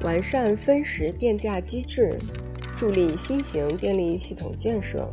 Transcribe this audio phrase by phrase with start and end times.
[0.00, 2.18] 完善分时电价机制，
[2.76, 5.08] 助力新型电力系统建设。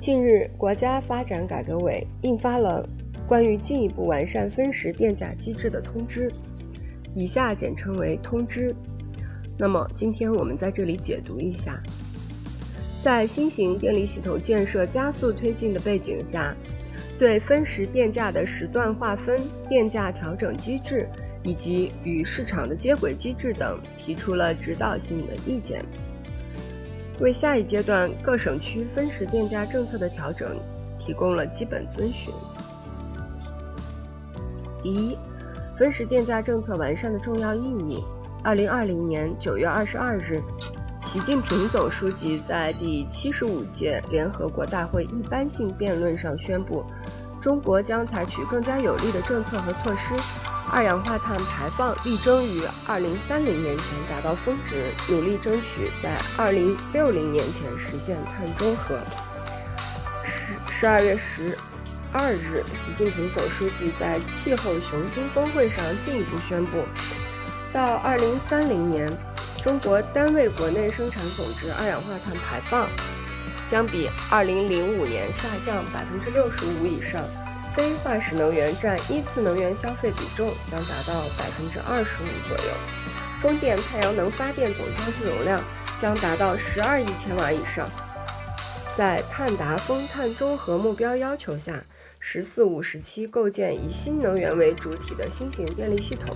[0.00, 2.88] 近日，国家发展改革委印发了
[3.26, 6.32] 关于进一步完善分时电价机制的通知，
[7.14, 8.74] 以下简称为通知。
[9.58, 11.78] 那么，今天我们在这里解读一下，
[13.02, 16.56] 在新型电力系统建设加速推进的背景下，
[17.18, 21.06] 对分时电价的时段划分、电价调整机制。
[21.48, 25.82] 以及与市场的接轨机制等提出了指导性的意见，
[27.20, 30.60] 为下一阶段各省区分时电价政策的调整
[30.98, 32.30] 提供了基本遵循。
[34.82, 35.16] 第一，
[35.74, 38.04] 分时电价政策完善的重要意义。
[38.44, 40.42] 二零二零年九月二十二日，
[41.06, 46.84] 习近平总书记在第七十五届联合国大会一般性辩论上宣布，
[47.40, 50.14] 中国将采取更加有力的政策和措施。
[50.70, 58.98] 二氧化碳排放力争于二零三零年前达到峰值，努力争取在二零六零年前实现碳中和。
[60.24, 61.56] 十十二月十
[62.12, 66.84] 二日，习近平总书记在气候雄心峰会上进一步宣布，
[67.72, 69.08] 到二零三零年，
[69.62, 72.88] 中国单位国内生产总值二氧化碳排放
[73.70, 77.22] 将比二零零五年下降百分之六十五以上。
[77.78, 82.72] 非化石能源占一次能源消费比重将达到百分之二十五左右，
[83.40, 85.62] 风电、太阳能发电总装机容量
[85.96, 87.88] 将达到十二亿千瓦以上。
[88.96, 91.80] 在碳达峰、碳中和目标要求下
[92.18, 96.28] ，“十四五”时期构建以新能源为主体的新型电力系统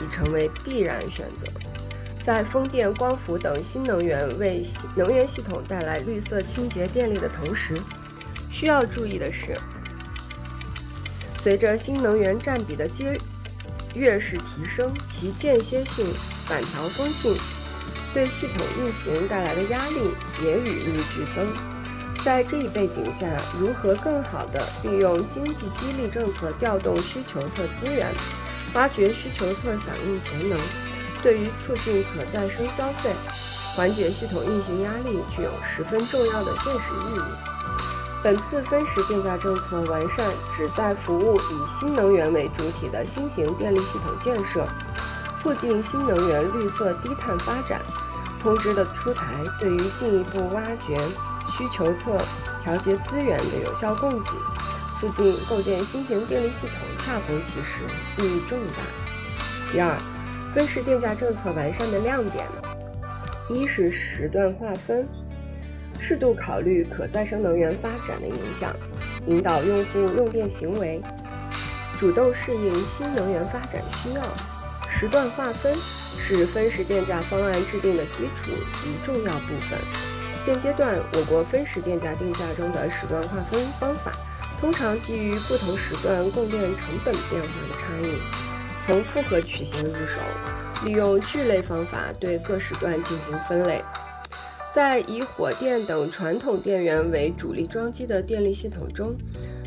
[0.00, 1.48] 已成为必然选择。
[2.24, 4.62] 在风电、光伏等新能源为
[4.94, 7.76] 能源系统带来绿色清洁电力的同时，
[8.52, 9.56] 需要注意的是。
[11.46, 13.16] 随着新能源占比的阶
[13.94, 16.04] 跃式提升，其间歇性、
[16.44, 17.36] 反调风性
[18.12, 20.10] 对系统运行带来的压力
[20.42, 21.46] 也与日俱增。
[22.24, 23.28] 在这一背景下，
[23.60, 28.12] 如何更好地利用经济激励政策调动需求侧资源，
[28.74, 30.58] 挖掘需求侧响应潜能，
[31.22, 33.12] 对于促进可再生消费、
[33.76, 36.80] 缓解系统运行压力具有十分重要的现实
[37.12, 37.55] 意义。
[38.26, 44.66] 本次分时电价政策完善，旨在服务以新能源为主体的新型电力系统建设，
[45.38, 47.80] 促进新能源绿色低碳发展。
[48.42, 50.98] 通知的出台，对于进一步挖掘
[51.56, 52.18] 需求侧、
[52.64, 54.30] 调节资源的有效供给，
[54.98, 57.78] 促进构建新型电力系统恰逢其时，
[58.18, 59.72] 意义重大。
[59.72, 59.96] 第二，
[60.52, 62.44] 分时电价政策完善的亮点，
[63.48, 65.08] 一是时段划分。
[65.98, 68.74] 适度考虑可再生能源发展的影响，
[69.26, 71.00] 引导用户用电行为，
[71.98, 74.22] 主动适应新能源发展需要。
[74.88, 79.78] 时段划分是分时电价方案制定的基础及重要部分。
[80.38, 84.12] 现阶段，我国分时电价定价中的时段划分方法，
[84.60, 88.18] 通常基于不同时段供电成本变化的差异，
[88.86, 90.20] 从复合曲线入手，
[90.84, 93.82] 利用聚类方法对各时段进行分类。
[94.76, 99.16] 在以火电等传统电源为主力装机的电力系统中，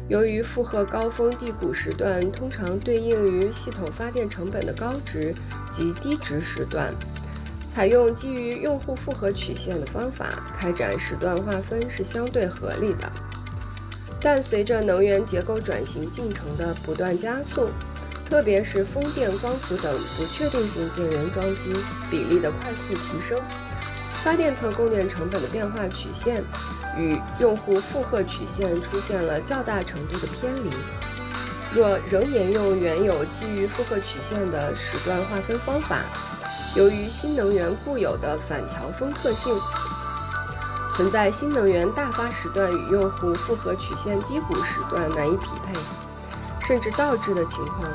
[0.08, 5.34] 由于负荷高峰低谷时段通常对应于系统发电成本的高值
[5.72, 6.94] 及低值时段，
[7.74, 13.12] 采用基于用户负荷曲线的方法开展时段划分是相对合理的。
[14.22, 17.70] 但随着能源结构转型进程的不断加速，
[18.30, 21.74] 特别是风电、光伏等不确定性电源装机
[22.12, 23.42] 比例的快速提升。
[24.24, 26.44] 发电侧供电成本的变化曲线
[26.98, 30.70] 与用户负荷曲线出现了较大程度的偏离。
[31.74, 36.02] 若仍沿用原有基于负荷曲线的时段划分方法，
[36.76, 39.56] 由于新能源固有的反调峰特性，
[40.96, 45.80] 存在新能源大发时段与用户负荷曲线低谷时段难以匹配，
[46.68, 47.88] 甚至倒置的情况，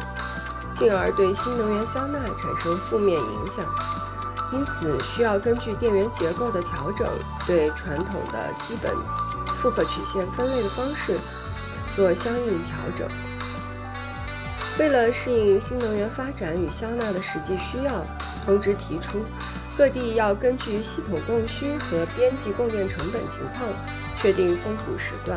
[0.75, 3.65] 进而对新能源消纳产生负面影响。
[4.55, 7.09] 因此，需要根据电源结构的调整，
[7.45, 8.95] 对传统的基本
[9.61, 11.19] 负荷曲线分类的方式
[11.97, 13.09] 做相应调整。
[14.79, 18.07] 为了适应新能源发展与消纳的实际需要，
[18.47, 19.25] 通知提出，
[19.77, 23.69] 各地要根据系统供需和边际供电成本情况
[24.17, 25.37] 确定峰谷时段，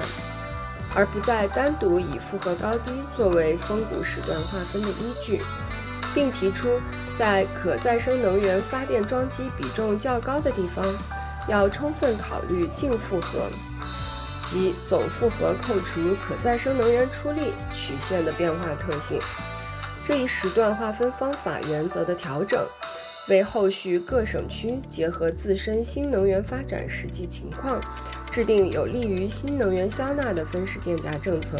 [0.93, 5.41] 而不再单独以负荷高低作为峰谷时段划分的依据，
[6.13, 6.79] 并提出。
[7.17, 10.85] 在可再生能源发电装机比重较高的地方，
[11.49, 13.49] 要充分考虑净负荷
[14.45, 19.19] 及总负荷扣除可再生能源出力曲线的变化特性。
[20.05, 22.65] 这一时段划分方法原则的调整，
[23.27, 27.81] 为后续各省区结合自身新能源发展实际情况，
[28.31, 31.59] 制定有利于新能源消纳的分时电价政策，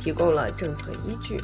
[0.00, 1.40] 提供了政策依据。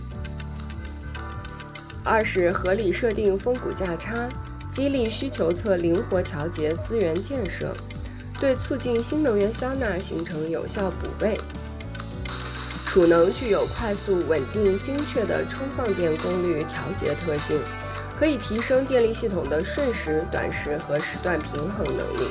[2.02, 4.28] 二是合理设定峰谷价差，
[4.70, 7.74] 激励需求侧灵活调节资源建设，
[8.40, 11.38] 对促进新能源消纳形成有效补位。
[12.86, 17.60] 储能具有快速、稳定、精确的充放电功率调节特性，
[18.18, 22.28] 可以提升电力系统的瞬时、短时和时段平衡能力，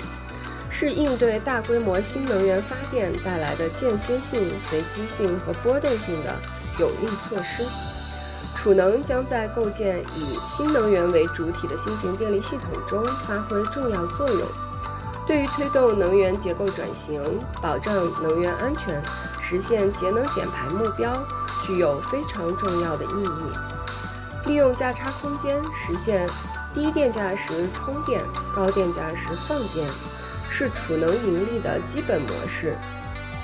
[0.69, 6.35] 是应对大规模新能源发电带来的间歇性、随机性和波动性的
[6.79, 7.63] 有力措施。
[8.61, 14.45] 储能将在构建以新能源为主体的新型电力系统中发挥重要作用。
[15.25, 17.23] 对于推动能源结构转型、
[17.61, 19.01] 保障能源安全、
[19.41, 21.23] 实现节能减排目标，
[21.65, 24.47] 具有非常重要的意义。
[24.47, 26.27] 利用价差空间实现
[26.73, 28.21] 低电价时充电、
[28.53, 29.87] 高电价时放电，
[30.49, 32.75] 是储能盈利的基本模式。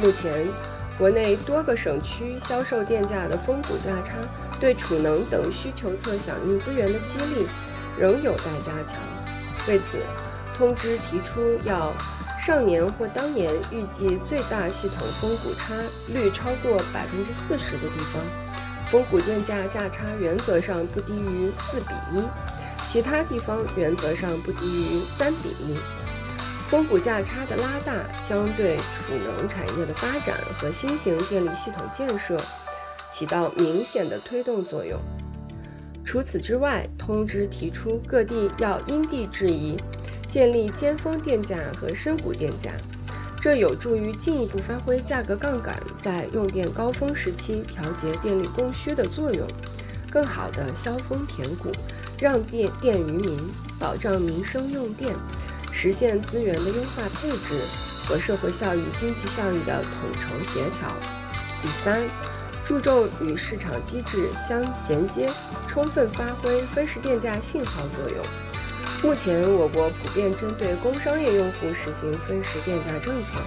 [0.02, 0.50] 目前，
[0.98, 4.16] 国内多个省区销售电价的峰谷价差，
[4.66, 7.46] 对储能等需求侧响应资源的激励，
[8.00, 8.98] 仍有待加强。
[9.68, 10.00] 为此，
[10.58, 11.94] 通知提出，要
[12.44, 15.76] 上年或当年预计最大系统峰谷差
[16.08, 18.20] 率超过百分之四十的地方，
[18.90, 22.24] 峰谷电价价差原则上不低于四比一，
[22.88, 25.78] 其他地方原则上不低于三比一。
[26.72, 27.94] 峰谷价差的拉大，
[28.28, 32.36] 将对储能产业的发展和新型电力系统建设
[33.16, 35.00] 起到明显的推动作用。
[36.04, 39.78] 除此之外，通知提出各地要因地制宜。
[40.28, 42.72] 建立尖峰电价和深谷电价，
[43.40, 49.48] 这有助于进一步发挥价格杠杆在用电高峰时期调节电力供需的作用，
[50.12, 51.72] 更好地削峰填谷，
[52.20, 53.40] 让电电于民，
[53.80, 55.16] 保障民生用电，
[55.72, 57.54] 实现资源的优化配置
[58.06, 60.92] 和社会效益、经济效益的统筹协调。
[61.62, 62.04] 第三，
[62.66, 65.30] 注重与市场机制相衔接，
[65.68, 68.26] 充分发挥分时电价信号作用。
[69.04, 73.40] 目前，我国普遍针对工商业用户实行分时电价政策，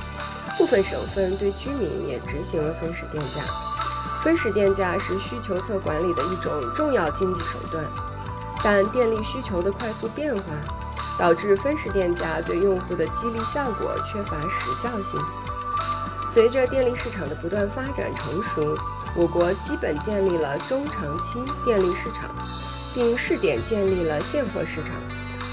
[0.57, 3.43] 部分省份对居民也执行了分时电价。
[4.23, 7.85] 分时电价是需求侧管理的一种重要经济手段，
[8.63, 10.45] 但电力需求的快速变化，
[11.19, 15.19] 导致分时电价对用户的激励效果缺乏时效性。
[16.33, 18.77] 随着电力市场的不断发展成熟，
[19.17, 22.35] 我国基本建立了中长期电力市场，
[22.95, 24.93] 并试点建立了现货市场。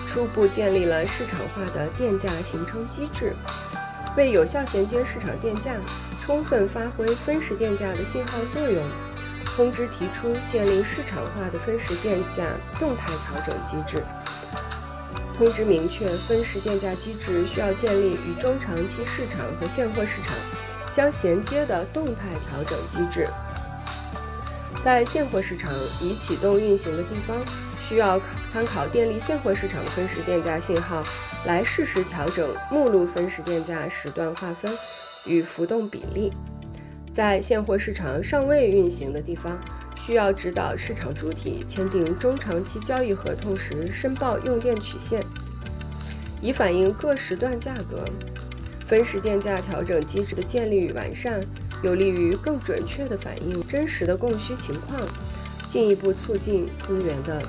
[0.07, 3.35] 初步建立了市场化的电价形成机制，
[4.15, 5.73] 为有效衔接市场电价，
[6.21, 8.83] 充分发挥分时电价的信号作用。
[9.43, 12.43] 通知提出建立市场化的分时电价
[12.79, 14.03] 动态调整机制。
[15.37, 20.35] 通知明确，分时电价机制需要建立与中长期市场和现货市场
[20.91, 23.27] 相衔接的动态调整机制。
[24.83, 27.37] 在现货市场已启动运行的地方。
[27.87, 28.19] 需要
[28.51, 31.03] 参考电力现货市场分时电价信号，
[31.45, 34.75] 来适时调整目录分时电价时段划分
[35.27, 36.33] 与浮动比例。
[37.15, 39.57] 在现货市场尚未运行的地方，
[39.95, 45.23] 需要指导市场主体签订中长期交易合同时申报用电曲线，
[46.41, 48.03] 以反映各时段价格。
[48.85, 51.41] 分时电价调整机制的建立与完善，
[51.81, 54.99] 有利于更准确地反映真实的供需情况。
[55.69, 57.41] 进一步促进资源的